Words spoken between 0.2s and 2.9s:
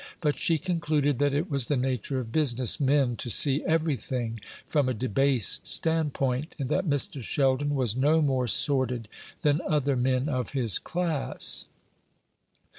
she concluded that it was the nature of business